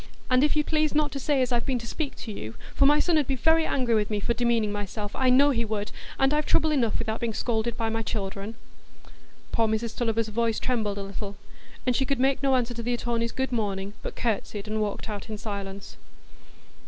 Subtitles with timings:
[0.31, 2.87] "And if you'd please not to say as I've been to speak to you, for
[2.87, 5.91] my son 'ud be very angry with me for demeaning myself, I know he would,
[6.17, 8.55] and I've trouble enough without being scolded by my children."
[9.51, 11.35] Poor Mrs Tulliver's voice trembled a little,
[11.85, 15.07] and she could make no answer to the attorney's "good morning," but curtsied and walked
[15.07, 15.97] out in silence.